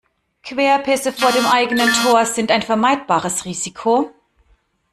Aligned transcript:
Querpässe 0.41 1.13
vor 1.13 1.31
dem 1.31 1.45
eigenen 1.45 1.87
Tor 2.01 2.25
sind 2.25 2.49
ein 2.49 2.63
vermeidbares 2.63 3.45
Risiko. 3.45 4.09